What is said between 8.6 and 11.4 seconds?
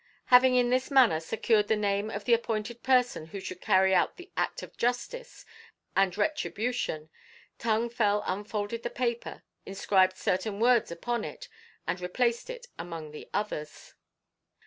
the paper, inscribed certain words upon